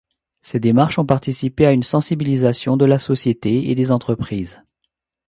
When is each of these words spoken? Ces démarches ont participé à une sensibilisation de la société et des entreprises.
Ces 0.41 0.59
démarches 0.59 0.97
ont 0.97 1.05
participé 1.05 1.67
à 1.67 1.71
une 1.73 1.83
sensibilisation 1.83 2.75
de 2.75 2.85
la 2.85 2.97
société 2.97 3.69
et 3.69 3.75
des 3.75 3.91
entreprises. 3.91 4.59